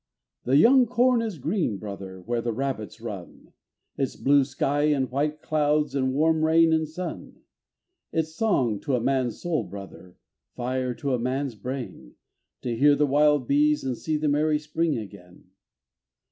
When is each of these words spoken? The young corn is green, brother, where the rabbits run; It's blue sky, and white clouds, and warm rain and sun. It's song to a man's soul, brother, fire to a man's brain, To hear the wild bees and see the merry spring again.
The 0.45 0.57
young 0.57 0.87
corn 0.87 1.21
is 1.21 1.37
green, 1.37 1.77
brother, 1.77 2.19
where 2.21 2.41
the 2.41 2.51
rabbits 2.53 2.99
run; 2.99 3.53
It's 3.99 4.15
blue 4.15 4.43
sky, 4.45 4.85
and 4.85 5.11
white 5.11 5.43
clouds, 5.43 5.93
and 5.93 6.11
warm 6.15 6.43
rain 6.43 6.73
and 6.73 6.87
sun. 6.89 7.41
It's 8.11 8.33
song 8.35 8.79
to 8.79 8.95
a 8.95 8.99
man's 8.99 9.39
soul, 9.39 9.63
brother, 9.63 10.17
fire 10.55 10.95
to 10.95 11.13
a 11.13 11.19
man's 11.19 11.53
brain, 11.53 12.15
To 12.63 12.75
hear 12.75 12.95
the 12.95 13.05
wild 13.05 13.47
bees 13.47 13.83
and 13.83 13.95
see 13.95 14.17
the 14.17 14.27
merry 14.27 14.57
spring 14.57 14.97
again. 14.97 15.51